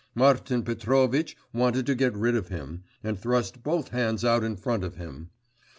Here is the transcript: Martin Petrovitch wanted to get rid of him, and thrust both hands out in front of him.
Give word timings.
Martin 0.15 0.63
Petrovitch 0.63 1.37
wanted 1.53 1.85
to 1.85 1.93
get 1.93 2.15
rid 2.17 2.35
of 2.35 2.47
him, 2.47 2.81
and 3.03 3.19
thrust 3.19 3.61
both 3.61 3.89
hands 3.89 4.25
out 4.25 4.43
in 4.43 4.55
front 4.55 4.83
of 4.83 4.95
him. 4.95 5.29